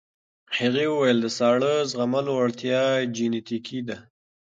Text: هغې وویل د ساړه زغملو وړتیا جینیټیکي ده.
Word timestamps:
هغې 0.57 0.85
وویل 0.89 1.17
د 1.21 1.27
ساړه 1.37 1.73
زغملو 1.91 2.31
وړتیا 2.37 2.81
جینیټیکي 3.15 3.79
ده. 3.87 3.97